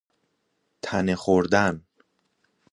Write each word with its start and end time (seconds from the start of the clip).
تنه 0.81 1.15
خوردن 1.15 1.83